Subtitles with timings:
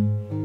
[0.00, 0.39] 早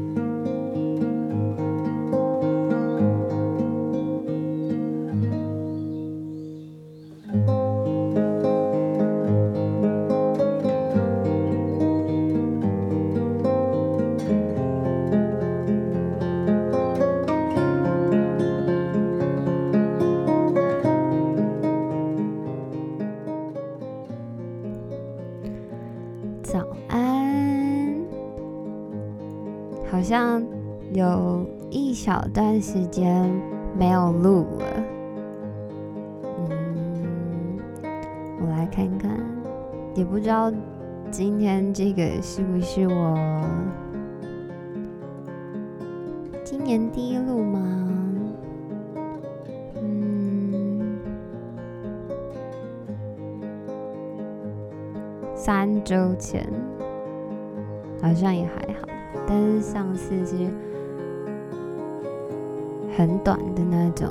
[32.36, 33.26] 段时间
[33.78, 34.66] 没有录了。
[36.50, 37.58] 嗯，
[38.42, 39.18] 我来看看，
[39.94, 40.52] 也不知道
[41.10, 43.18] 今天这个是不是我
[46.44, 47.88] 今年第一录吗？
[49.80, 50.98] 嗯，
[55.34, 56.46] 三周前
[58.02, 58.86] 好像也还好，
[59.26, 60.50] 但是上次是
[62.96, 64.08] 很短的那种。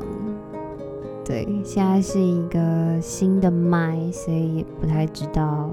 [1.26, 5.72] 对，现在是一个新的麦，所以也不太知道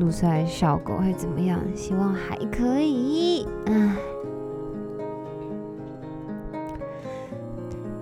[0.00, 3.46] 录出来效果会怎么样，希望还可以。
[3.66, 3.96] 唉，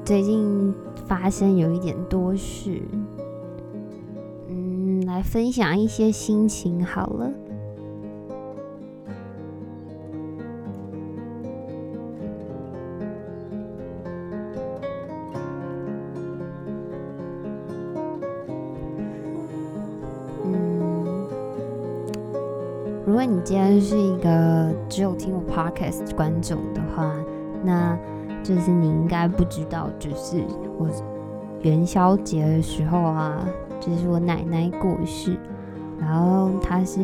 [0.03, 0.75] 最近
[1.07, 2.81] 发生有一点多事，
[4.49, 7.31] 嗯，来分享一些心情好了。
[23.11, 27.13] 如果你今天是一个只有听我 podcast 观众的话，
[27.65, 27.99] 那
[28.41, 30.41] 就是你应该不知道，就是
[30.79, 30.89] 我
[31.63, 33.45] 元宵节的时候啊，
[33.81, 35.37] 就是我奶奶过世，
[35.99, 37.01] 然后她是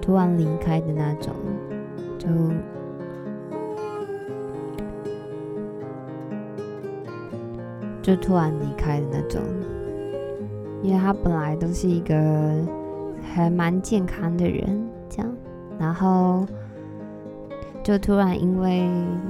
[0.00, 1.34] 突然离开的那种，
[2.18, 2.28] 就
[8.00, 9.42] 就突然离开的那种，
[10.82, 12.14] 因为她本来都是一个
[13.32, 15.36] 还蛮健康的人，这样，
[15.78, 16.46] 然后。
[17.82, 18.88] 就突然因为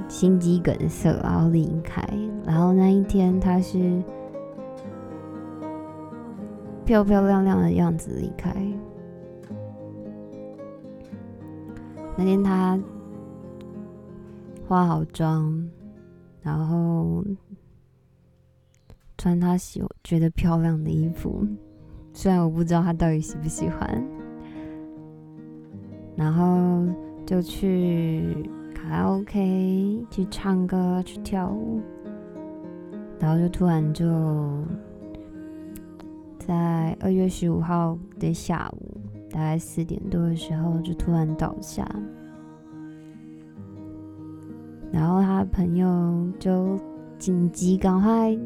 [0.08, 2.00] 心肌梗塞，然后离开。
[2.46, 4.00] 然后那一天他是
[6.84, 8.54] 漂漂亮亮的样子离开。
[12.16, 12.80] 那天他
[14.68, 15.68] 化好妆，
[16.40, 17.24] 然后
[19.18, 21.44] 穿他喜觉得漂亮的衣服，
[22.14, 24.02] 虽然我不知道他到底喜不喜欢，
[26.16, 26.82] 然后。
[27.26, 28.36] 就去
[28.74, 31.80] 卡拉 OK 去唱歌去跳舞，
[33.18, 34.04] 然后就突然就
[36.38, 41.88] 在二月十五号的下午，大概四点多的时候就突然倒下，
[44.92, 46.78] 然后他朋友就
[47.18, 48.38] 紧急赶快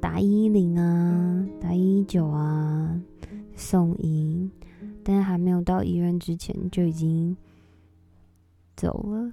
[0.00, 3.00] 打一一零啊，打一九啊
[3.54, 4.50] 送医，
[5.02, 7.36] 但是还没有到医院之前就已经。
[8.80, 9.32] 走了，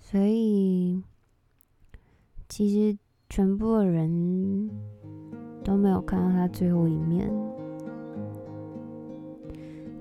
[0.00, 1.02] 所以
[2.48, 2.98] 其实
[3.28, 4.70] 全部的人
[5.62, 7.30] 都没有看到他最后一面。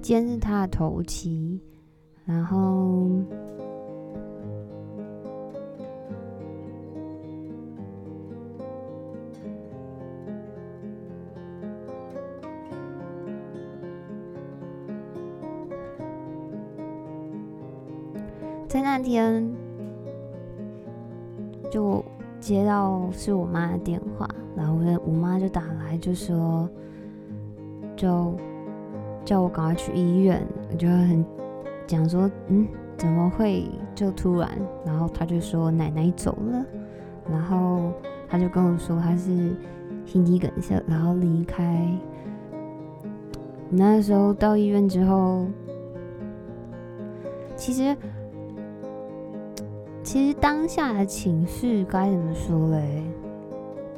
[0.01, 1.59] 今天是他的头七，
[2.23, 3.21] 然后
[19.01, 19.51] 那天，
[21.71, 22.05] 就
[22.39, 26.69] 接到是我妈的电话，然后我我妈就打来就说，
[27.95, 28.37] 就
[29.25, 30.39] 叫我赶快去医院。
[30.69, 31.25] 我就很
[31.87, 34.47] 讲说，嗯，怎么会就突然？
[34.85, 36.63] 然后他就说奶奶走了，
[37.27, 37.91] 然后
[38.29, 39.55] 他就跟我说他是
[40.05, 41.89] 心肌梗塞，然后离开。
[43.67, 45.47] 那时候到医院之后，
[47.55, 47.97] 其实。
[50.03, 53.03] 其实当下的情绪该怎么说嘞？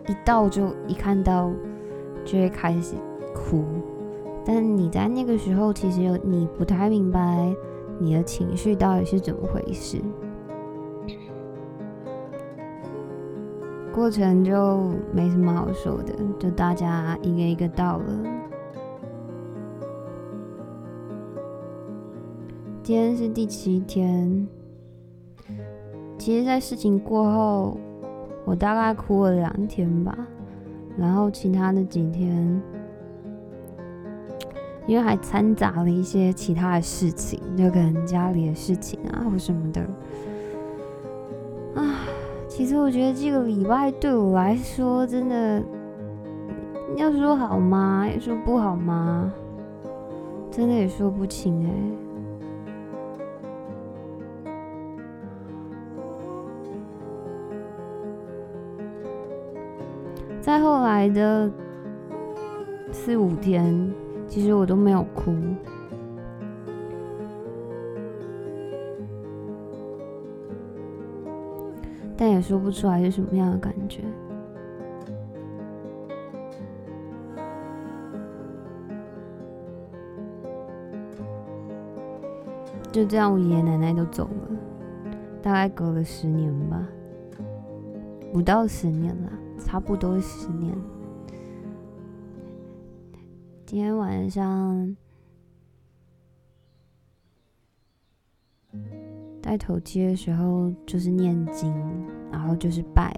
[0.07, 1.49] 一到就一看到
[2.25, 2.95] 就会开始
[3.33, 3.63] 哭，
[4.45, 7.55] 但你在那个时候其实有你不太明白
[7.99, 10.01] 你的情绪到底是怎么回事，
[13.93, 18.05] 过程就没什么好说的，就大家一个一个到了。
[22.83, 24.45] 今天是第七天。
[26.23, 27.77] 其实，在事情过后，
[28.45, 30.17] 我大概哭了两天吧，
[30.97, 32.61] 然后其他的几天，
[34.87, 39.81] 因为还掺杂了一些其他的事情，就可能家里的事情啊或什么的。
[41.75, 42.07] 啊，
[42.47, 45.61] 其实我觉得这个礼拜对我来说，真的
[46.95, 48.07] 要说好吗？
[48.09, 49.29] 要说不好吗？
[50.49, 51.73] 真的也说不清哎。
[60.43, 61.49] 再后来的
[62.91, 63.89] 四五天，
[64.27, 65.33] 其实我都没有哭，
[72.17, 74.01] 但也说不出来是什么样的感觉。
[82.91, 84.57] 就这样，我爷爷奶奶都走了，
[85.41, 86.85] 大概隔了十年吧，
[88.33, 89.31] 不到十年了，
[89.63, 90.75] 差不多十年。
[93.65, 94.95] 今天晚上
[99.41, 101.73] 带头接的时候，就是念经，
[102.31, 103.11] 然后就是拜，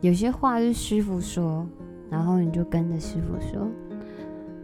[0.00, 1.66] 有些话是师傅说，
[2.10, 3.68] 然后你就跟着师傅说。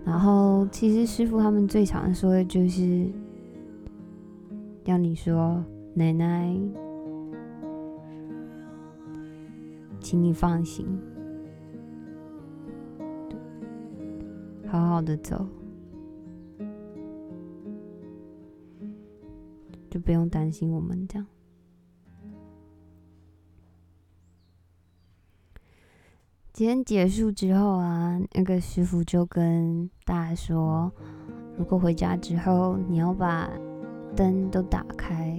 [0.04, 3.06] 然后，其实师傅他们最常说的就是，
[4.84, 5.62] 要你说
[5.92, 6.58] 奶奶，
[10.08, 10.86] 请你放心，
[14.66, 15.46] 好好的走，
[19.90, 21.26] 就不用担心我们这样。
[26.54, 30.90] 今天结束之后啊，那个师傅就跟大家说，
[31.58, 33.50] 如果回家之后你要把
[34.16, 35.38] 灯都打开，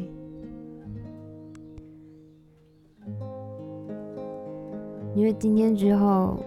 [5.16, 6.38] 因为今天之后，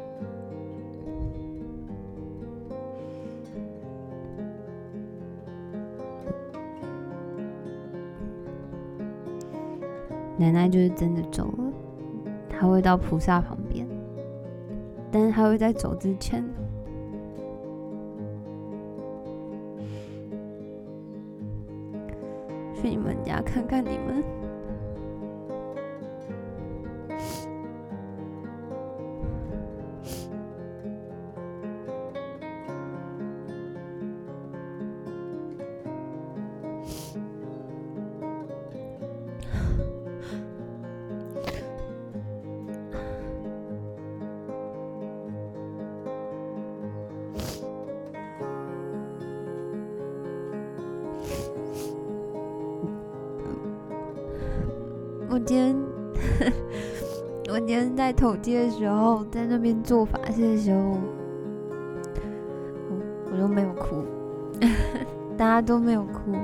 [10.39, 11.73] 奶奶就是真的走了，
[12.49, 13.87] 她会到菩萨旁边。
[15.15, 16.43] 但是他会在走之前
[22.75, 24.42] 去你们家看看你们。
[55.33, 55.75] 我今天，
[57.49, 60.99] 我今天在统计的时候，在那边做法事的时候，
[62.91, 62.97] 我
[63.33, 64.05] 我都没有哭，
[65.39, 66.21] 大家都没有哭，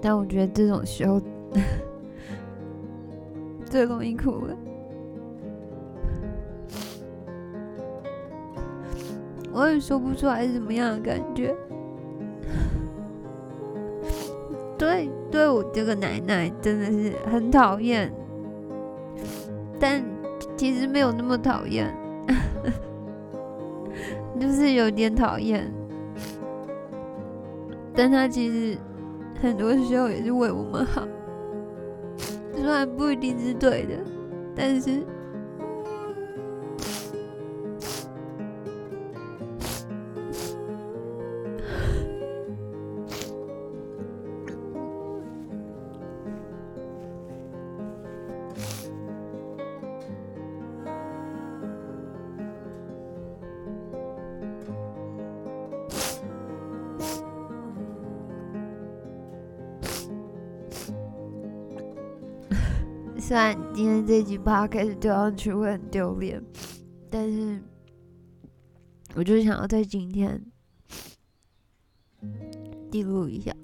[0.00, 1.20] 但我觉得这种时候
[3.68, 4.56] 最容易哭了。
[9.72, 11.54] 也说不出来是什么样的感觉。
[14.78, 18.12] 对，对我这个奶奶真的是很讨厌，
[19.78, 20.02] 但
[20.56, 21.94] 其实没有那么讨厌，
[24.40, 25.72] 就是有点讨厌。
[27.94, 28.76] 但她其实
[29.40, 31.06] 很多时候也是为我们好，
[32.54, 33.94] 虽然不一定是对的，
[34.54, 35.04] 但是。
[63.24, 66.42] 虽然今天这集八开始丢上去会很丢脸，
[67.08, 67.62] 但是
[69.14, 70.44] 我就想要在今天
[72.90, 73.54] 记录一下。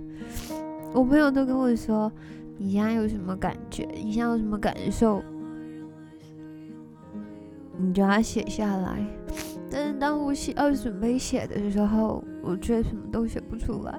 [0.92, 2.12] 我朋友都跟我说
[2.58, 3.88] ：“你现在有什么感觉？
[3.94, 5.24] 你现在有什么感受？
[7.78, 9.02] 你就要写下来。”
[9.72, 13.98] 但是当我写要准备写的时候，我却什么都写不出来。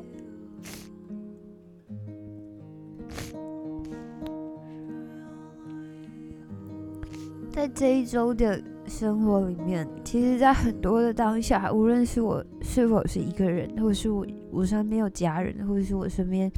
[7.58, 16.52] 在这一周的生活里面，其实，在很多的当下，无论是我是否是一个人，或者是我我身边有家人，或者是我身边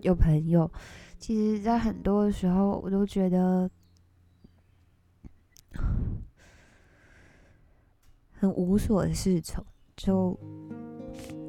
[0.00, 0.72] 有朋友，
[1.18, 3.70] 其实，在很多的时候，我都觉得
[8.32, 9.62] 很无所适从，
[9.94, 10.34] 就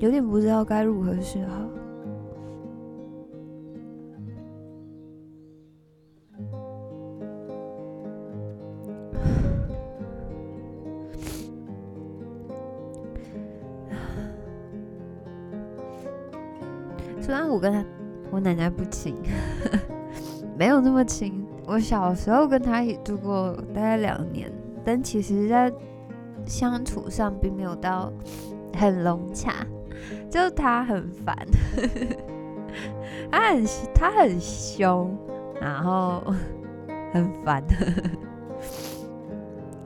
[0.01, 1.80] 有点不知道该如何是好。
[18.41, 19.15] 奶奶不亲，
[20.57, 21.45] 没有那么亲。
[21.65, 24.51] 我小时候跟他一起住过大概两年，
[24.83, 25.71] 但其实在
[26.45, 28.11] 相处上并没有到
[28.75, 29.53] 很融洽。
[30.29, 31.35] 就他很烦，
[33.29, 35.15] 他很他很凶，
[35.61, 36.23] 然后
[37.13, 37.63] 很烦，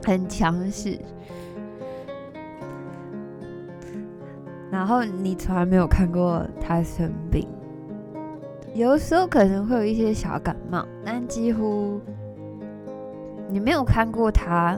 [0.06, 0.98] 很强势。
[4.72, 7.48] 然后你从来没有看过他生病，
[8.76, 11.98] 有的时候可能会有一些小感冒，但几乎
[13.48, 14.78] 你没有看过他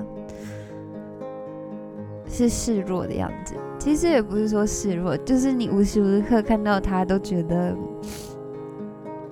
[2.27, 3.55] 是示弱的样子。
[3.79, 7.75] 其实也不是说示弱，就是你无时无刻看到他都觉得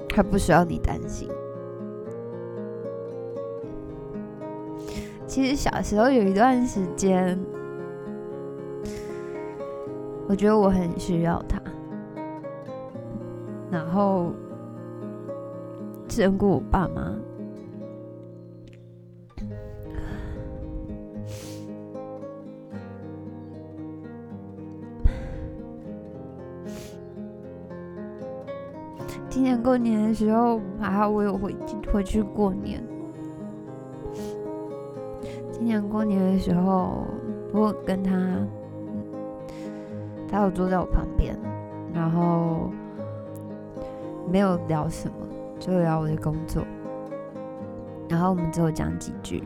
[0.09, 1.29] 他不需要你担心。
[5.27, 7.39] 其实小时候有一段时间。
[10.27, 11.61] 我觉得我很需要他，
[13.69, 14.33] 然后
[16.15, 17.13] 见过我爸妈。
[29.29, 31.53] 今年过年的时候，还好我有回
[31.91, 32.81] 回去过年。
[35.51, 37.05] 今年过年的时候，
[37.51, 38.15] 我跟他。
[40.29, 41.37] 他有坐在我旁边，
[41.93, 42.71] 然后
[44.31, 45.15] 没有聊什么，
[45.59, 46.65] 就聊我的工作。
[48.07, 49.43] 然后我们只有讲几句，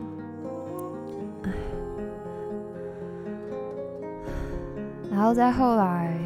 [5.10, 6.18] 然后再后来，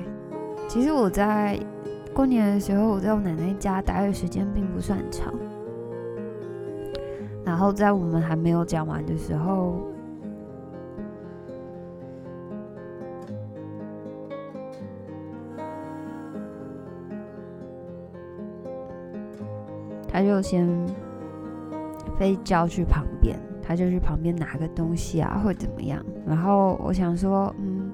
[0.69, 1.59] 其实我在
[2.12, 5.33] 过年的时候，我在我奶奶家待的时间并不算长。
[7.45, 9.93] 然后在我们还没有讲完的时候。
[20.14, 20.64] 他就先
[22.16, 26.00] 飞叫去旁边，他就去旁边拿个东西啊，或者怎么样。
[26.25, 27.90] 然后我想说，嗯，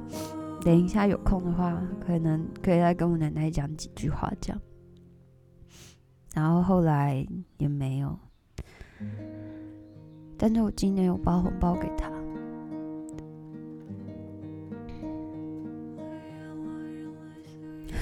[0.61, 4.61] 等一下有空的话，可能可以再跟我奶奶讲几句话这样。
[6.35, 8.15] 然后后来也没有，
[10.37, 12.11] 但是我今年有包红包给他，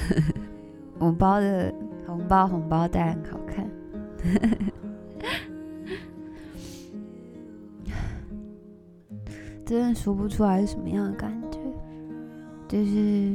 [0.99, 1.73] 我包的
[2.05, 3.68] 红包红包袋很好看。
[4.19, 4.73] 呵 呵
[9.65, 11.59] 真的说不出来是什么样的感觉，
[12.67, 13.35] 就是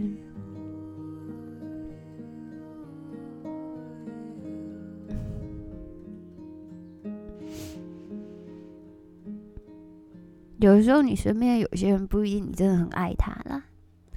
[10.58, 13.64] 有时候你身边有些人不一定你真的很爱他了，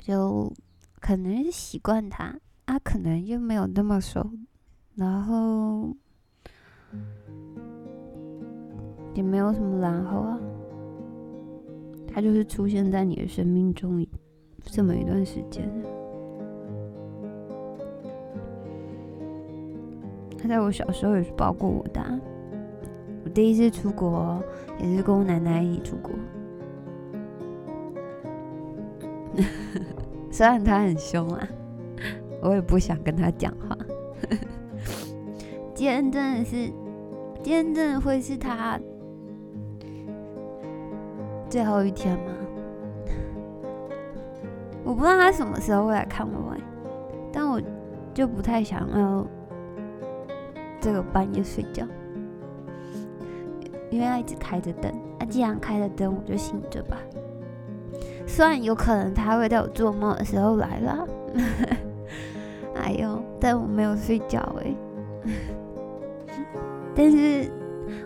[0.01, 0.51] 就
[1.01, 4.31] 可能是习惯他，啊，可能又没有那么熟，
[4.95, 5.95] 然后。
[9.15, 10.39] 也没有什么然后啊，
[12.07, 14.07] 他就是出现在你的生命中
[14.61, 15.71] 这么一段时间。
[20.39, 22.01] 他在我小时候也是抱过我的，
[23.25, 24.43] 我第一次出国
[24.79, 26.13] 也是跟我奶奶一起出国。
[30.31, 31.49] 虽然他很凶啊，
[32.43, 33.77] 我也不想跟他讲话。
[35.77, 36.73] 今天真的是。
[37.43, 38.77] 今天真的会是他
[41.49, 42.33] 最后一天吗？
[44.83, 46.57] 我不知道他什么时候会来看我，
[47.33, 47.63] 但我
[48.13, 49.25] 就不太想要
[50.81, 51.87] 这个半夜睡觉，
[53.91, 54.93] 因为他一直开着灯。
[55.21, 56.97] 那既然开着灯，我就醒着吧。
[58.27, 61.07] 虽然有可能他会在我做梦的时候来了，
[62.75, 64.75] 哎呦，但我没有睡觉哎。
[66.97, 67.51] 但是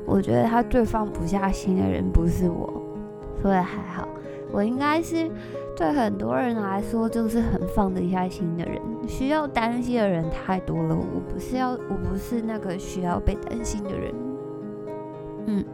[0.04, 2.82] 我觉得他最放不下心的人不是我，
[3.40, 4.08] 所以还好。
[4.52, 5.30] 我应该是
[5.76, 8.82] 对很多人来说就是很放得下心的人。
[9.06, 14.14] 需要担心的人太多了，我不是要，我不是那个需要被担心的人。
[15.46, 15.64] 嗯。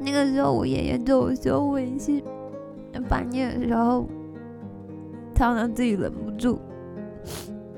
[0.00, 2.22] 那个时候我爷爷走的时候，我也是
[3.06, 4.06] 半夜的时候。
[5.36, 6.58] 常常自己忍不住。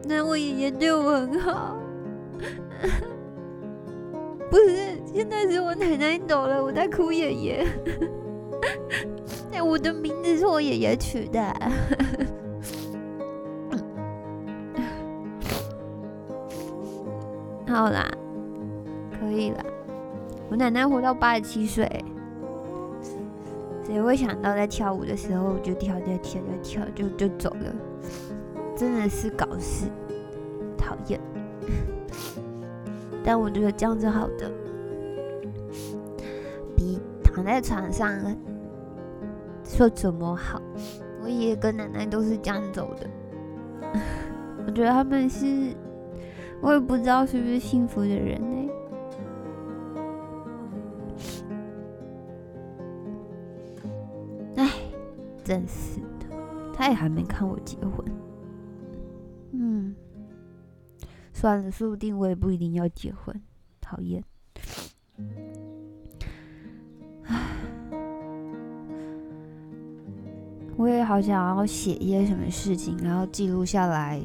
[0.04, 1.76] 那我爷爷对我很好，
[4.48, 7.66] 不是，现在是我奶奶走了，我在哭爷爷。
[9.52, 11.42] 哎，我的名字是我爷爷取的。
[17.66, 18.08] 好啦，
[19.20, 19.62] 可以了。
[20.48, 21.86] 我奶奶活到八十七岁，
[23.88, 27.74] 谁会想到在跳舞的时候就跳跳跳跳跳就就走了？
[28.76, 29.86] 真的是搞事，
[30.76, 31.18] 讨厌。
[33.24, 34.50] 但我觉得这样子好的，
[36.76, 38.08] 比躺在床上
[39.64, 40.60] 说怎么好。
[41.22, 43.10] 我爷爷跟奶奶都是这样走的，
[44.66, 45.74] 我觉得他们是。
[46.60, 48.57] 我也不知道是不是幸福的人呢？
[55.48, 56.26] 真是的，
[56.74, 58.04] 他也还没看我结婚。
[59.52, 59.96] 嗯，
[61.32, 63.34] 算了，说不定我也不一定要结婚。
[63.80, 64.22] 讨厌。
[67.22, 67.46] 唉，
[70.76, 74.20] 我也好想要写一些什么事情，然后记录下来。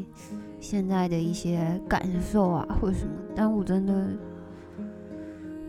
[0.60, 4.10] 现在的一些感受啊，或者什么，但我真的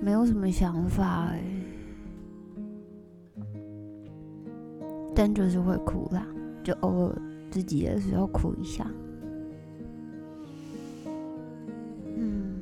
[0.01, 1.41] 没有什么想法哎，
[5.33, 6.27] 就是会哭啦，
[6.63, 8.85] 就偶尔自己的时候哭一下。
[12.17, 12.57] 嗯，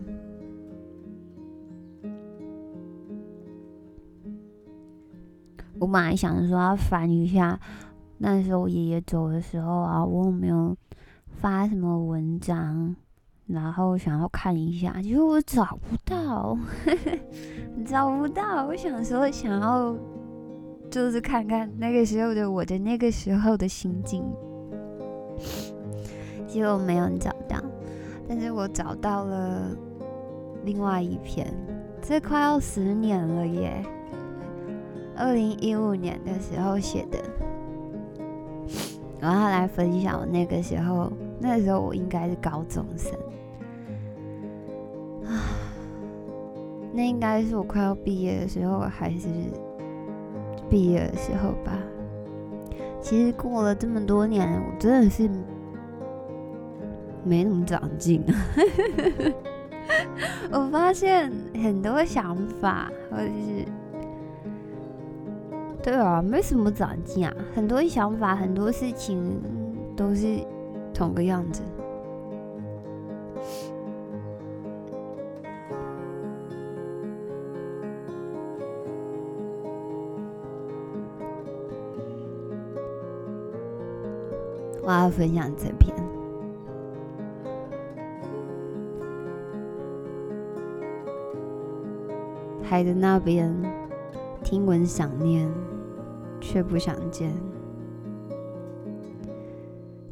[5.79, 7.59] 我本来想着说要翻一下
[8.19, 10.77] 那时候我爷爷走的时候啊，我有没有。
[11.41, 12.95] 发什么文章，
[13.49, 16.57] 然后想要看一下，结果我找不到，
[17.85, 18.65] 找不到。
[18.67, 19.93] 我想说想要，
[20.93, 24.23] 就是看看那个时候的我的那个时候的心境，
[26.47, 27.57] 结果没有找到。
[28.29, 29.75] 但是我找到了
[30.65, 31.51] 另外一篇，
[32.03, 33.83] 这快要十年了耶，
[35.17, 37.19] 二零一五年的时候写的，
[39.19, 41.11] 然后来分享我那个时候。
[41.41, 43.13] 那时候我应该是高中生，
[45.27, 45.43] 啊，
[46.93, 49.27] 那应该是我快要毕业的时候，还是
[50.73, 51.79] 毕业的时候吧。
[53.03, 55.29] 其实过了这么多年，我真的是
[57.23, 58.25] 没怎么长进。
[60.51, 61.31] 我发现
[61.63, 63.67] 很多想法，或者是
[65.83, 67.35] 对啊，没什么长进啊。
[67.55, 69.39] 很多想法，很多事情
[69.95, 70.39] 都是。
[70.95, 71.63] 同个样子，
[84.93, 85.97] 我要分享这篇。
[92.63, 93.57] 海的那边，
[94.45, 95.51] 听闻想念，
[96.43, 97.33] 却不想见。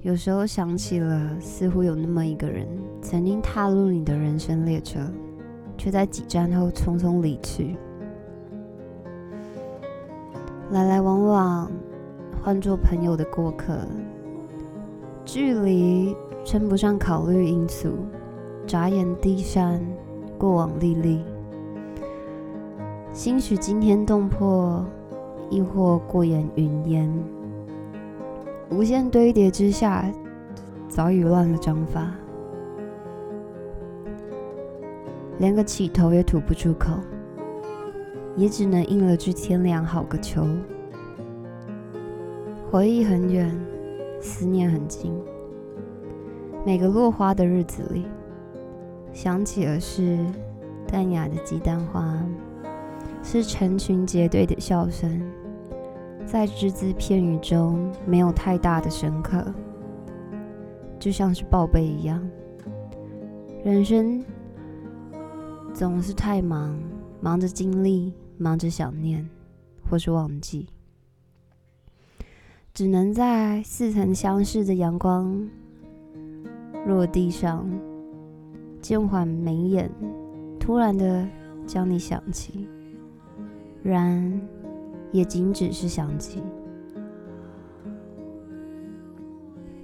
[0.00, 2.66] 有时候想起了，似乎有那么一个人，
[3.02, 4.98] 曾经踏入你的人生列车，
[5.76, 7.76] 却在几站后匆匆离去。
[10.70, 11.70] 来来往往，
[12.42, 13.78] 换做朋友的过客，
[15.32, 16.12] 距离
[16.44, 17.92] 称不上考虑因素，
[18.66, 19.80] 眨眼地山，
[20.36, 21.22] 过往历历。
[23.12, 24.84] 兴许惊天动魄，
[25.48, 27.08] 亦或过眼云烟。
[28.70, 30.12] 无限堆叠之下，
[30.88, 32.12] 早已乱了章法，
[35.38, 36.94] 连个起头也吐不出口，
[38.34, 40.44] 也只能应了句天凉好个秋。
[42.68, 43.56] 回忆很远，
[44.20, 45.12] 思念很近，
[46.64, 48.04] 每个落花的日子里，
[49.12, 50.18] 想起的是
[50.86, 52.22] 淡雅的鸡蛋花，
[53.22, 55.20] 是成群结队的笑声。
[56.26, 59.44] 在只字片语中没有太大的深刻，
[60.98, 62.22] 就像是报备一样。
[63.64, 64.24] 人生
[65.74, 66.78] 总是太忙，
[67.20, 69.28] 忙着经历，忙着想念，
[69.88, 70.68] 或是忘记，
[72.72, 75.48] 只能在似曾相识的阳光
[76.86, 77.68] 落地上，
[78.80, 79.90] 渐缓眉眼，
[80.58, 81.26] 突然的
[81.66, 82.66] 将你想起，
[83.82, 84.40] 然。
[85.12, 86.40] 也仅只是想起，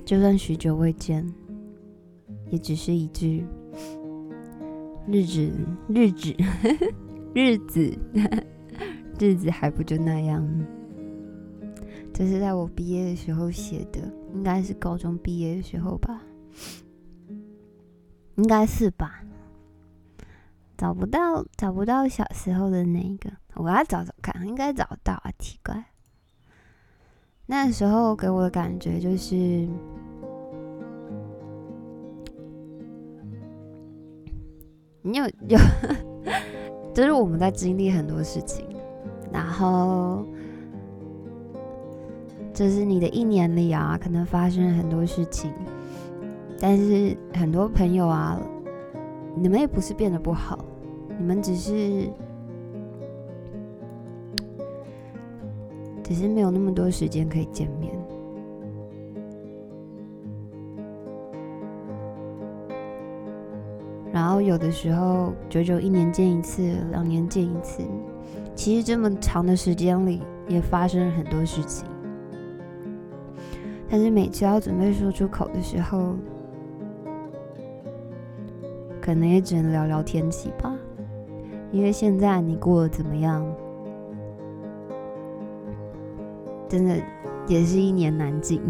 [0.05, 1.27] 就算许久未见，
[2.49, 3.45] 也只是一句
[5.11, 5.51] “日子，
[5.89, 6.33] 日子，
[7.35, 7.99] 日子，
[9.19, 10.49] 日子还不就那样”。
[12.17, 14.01] 这是在我毕业的时候写的，
[14.33, 16.23] 应该是高中毕业的时候吧，
[18.37, 19.23] 应该是吧。
[20.79, 25.85] 找不到，找不到小时候的那个，我要找找看，应该找到啊，奇怪。
[27.45, 29.35] 那时候给我的感觉就是，
[35.03, 35.59] 你有有，
[36.95, 38.67] 就是我们在经历很多事情，
[39.31, 40.27] 然后
[42.57, 45.53] 这是你的一年里啊，可能发生了很多事情，
[46.59, 48.41] 但是很多朋友啊。
[49.39, 50.65] 你们也不是变得不好，
[51.19, 52.09] 你们只是
[56.03, 57.93] 只是没有那么多时间可以见面。
[64.11, 67.83] 然后有的时候，久久一年见一次，两年见一次，
[68.55, 71.87] 其实这么长的时间里，也发生了很多事情。
[73.89, 76.15] 但是每次要准备说出口的时候，
[79.01, 80.75] 可能也只能聊聊天气吧，
[81.71, 83.47] 因为现在你过得怎么样？
[86.69, 86.97] 真的
[87.47, 88.61] 也是一年难尽，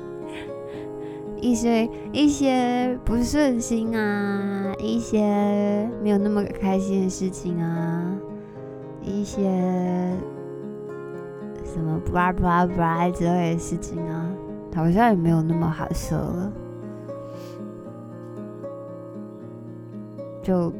[1.40, 8.14] 一些一些不顺心啊，一些没有那么开心的事情啊，
[9.02, 10.12] 一些
[11.72, 14.28] 什么吧吧吧之类的事情啊，
[14.74, 16.52] 好像也没有那么好说了。
[20.42, 20.72] 就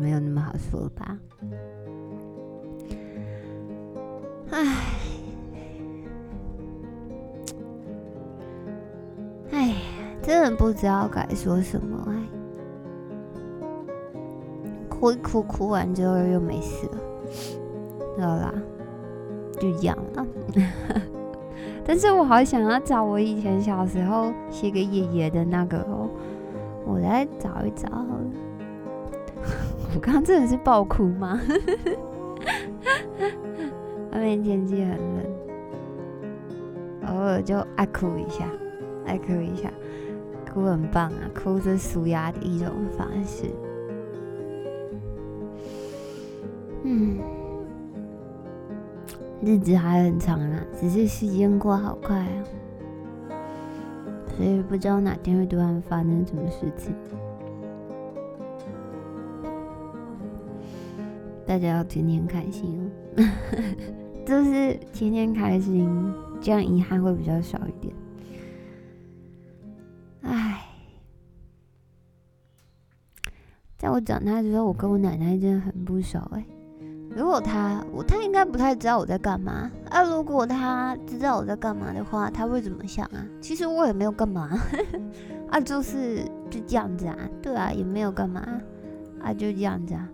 [0.00, 1.18] 没有那么好说了吧。
[4.50, 4.76] 唉，
[9.52, 9.74] 唉，
[10.22, 12.14] 真的不知道该说什么哎。
[14.88, 16.98] 哭一哭，哭完之后又没事了，
[18.18, 18.52] 好啦，
[19.58, 20.26] 就这样了。
[21.84, 26.08] 但是我好想要找我以前小时候写给爷爷的那个哦，
[26.84, 28.24] 我来找一找好了。
[29.94, 31.40] 我刚刚真的是爆哭吗？
[34.12, 35.24] 外面天气很冷，
[37.06, 38.44] 偶尔就爱哭一下，
[39.06, 39.70] 爱哭一下，
[40.52, 41.30] 哭很棒啊！
[41.34, 43.44] 哭是舒压的一种方式。
[46.82, 47.18] 嗯，
[49.42, 52.44] 日子还很长啊，只是时间过好快啊，
[54.36, 56.94] 所以不知道哪天会突然发生什么事情。
[61.46, 63.22] 大家要天天开心哦，
[64.26, 65.88] 就是天天开心，
[66.40, 67.94] 这样遗憾会比较少一点。
[70.22, 70.66] 唉，
[73.78, 76.44] 在我长大之后，我跟我奶奶真的很不熟哎。
[77.16, 80.02] 如果他，我他应该不太知道我在干嘛啊。
[80.02, 83.26] 如果他知道我在干嘛的话，他会怎么想啊？
[83.40, 84.50] 其实我也没有干嘛
[85.48, 86.18] 啊，就是
[86.50, 87.16] 就这样子啊。
[87.40, 88.46] 对啊，也没有干嘛
[89.22, 90.06] 啊，就这样子啊。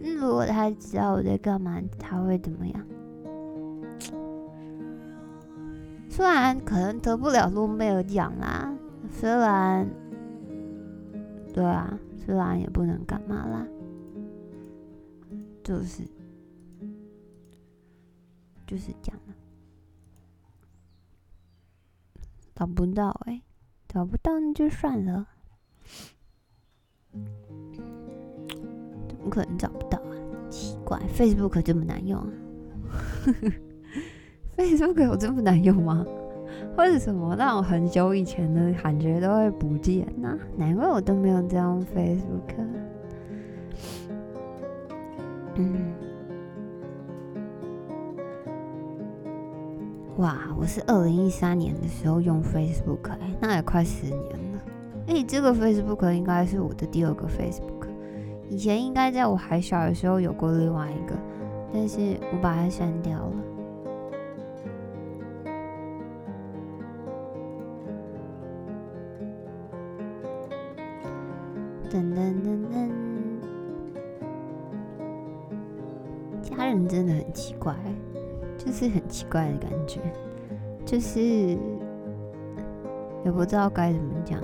[0.00, 2.84] 如果他知道我在干嘛，他会怎么样？
[6.08, 8.72] 虽然可能得不了诺贝尔奖啦，
[9.08, 9.88] 虽然，
[11.54, 13.64] 对啊，虽然也不能干嘛啦，
[15.68, 16.02] 就是，
[18.66, 19.20] 就是这样
[22.54, 23.42] 找不到哎，
[23.86, 25.26] 找不到那就算了。
[27.12, 27.20] 怎
[29.18, 30.16] 么可能找不到啊！
[30.48, 32.32] 奇怪，Facebook 这么难用啊？
[34.56, 36.02] Facebook 有这么难用吗？
[36.78, 40.38] 为什么那种很久以前的感觉都会不见呢？
[40.56, 42.87] 难怪我都没有这样 Facebook。
[45.60, 45.92] 嗯，
[50.18, 54.62] 哇，我是二零一三年的时候用 Facebook，那也快十年了。
[55.08, 57.88] 哎，这个 Facebook 应该是我的第二个 Facebook。
[58.48, 61.16] 以前应该在我还小的时候有过另外一个，
[61.72, 63.32] 但是我把它删掉了。
[71.90, 72.67] 噔噔噔
[76.48, 77.74] 家人真的很奇怪，
[78.56, 80.00] 就是很奇怪的感觉，
[80.84, 81.20] 就是
[83.24, 84.40] 也不知道该怎么讲。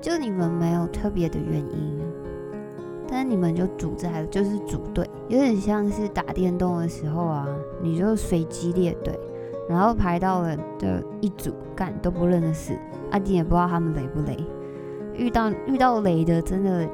[0.00, 2.00] 就你们没有特别的原因，
[3.06, 7.46] 但是你们就组在，就是组队，有点像是打电动的时候啊，
[7.80, 9.16] 你就随机列队，
[9.68, 12.76] 然后排到了的一组，干都不认识，
[13.12, 14.44] 阿丁也不知道他们雷不雷，
[15.14, 16.84] 遇到遇到雷的，真的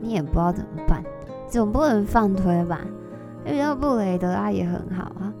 [0.00, 1.02] 你也不知道怎么办，
[1.48, 2.80] 总不能放推吧？
[3.44, 5.32] 遇到不雷的，他也很好啊，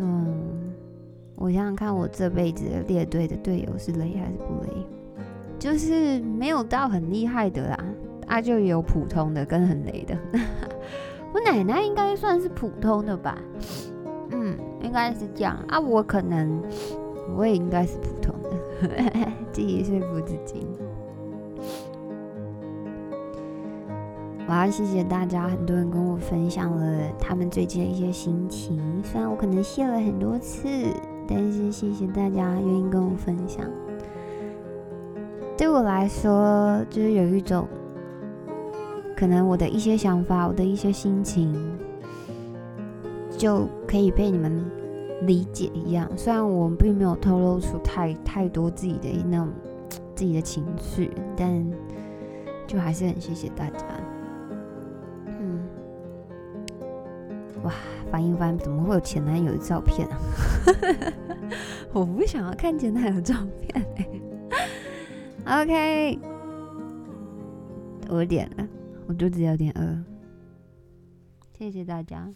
[0.00, 0.72] 嗯，
[1.36, 4.86] 我想想看，我这辈子列队的队友是雷还是不雷？
[5.58, 7.84] 就是没有到很厉害的啦，
[8.26, 10.16] 啊，就有普通的跟很雷的。
[11.32, 13.38] 我奶奶应该算是普通的吧，
[14.32, 15.78] 嗯，应该是这样啊。
[15.78, 16.60] 我可能
[17.36, 18.88] 我也应该是普通的，
[19.52, 20.66] 自己说服自己。
[24.50, 28.76] 我要谢谢大家，很多人跟我分享了他们最近的一些心情。
[29.04, 30.66] 虽然我可能谢了很多次，
[31.28, 33.64] 但是谢谢大家愿意跟我分享。
[35.56, 37.64] 对我来说，就是有一种
[39.16, 41.54] 可能我的一些想法，我的一些心情，
[43.38, 44.68] 就可以被你们
[45.22, 46.10] 理解一样。
[46.16, 49.48] 虽然我并没有透露出太太多自己的那种
[50.16, 51.64] 自己的情绪，但
[52.66, 53.86] 就还是很谢谢大家。
[57.70, 57.74] 哇，
[58.10, 60.18] 翻一翻，怎么会有前男友的照片啊？
[61.94, 63.86] 我不想要看前男友照片。
[65.46, 66.18] OK，
[68.08, 68.68] 我点了，
[69.06, 70.04] 我肚子有点饿。
[71.56, 72.32] 谢谢大家，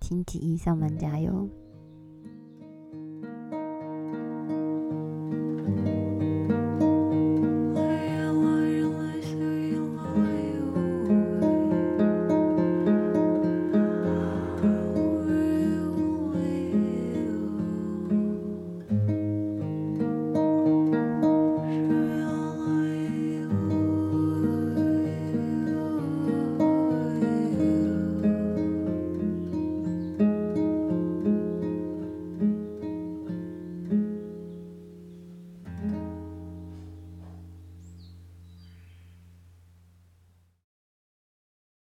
[0.00, 1.48] 星期一上班加油。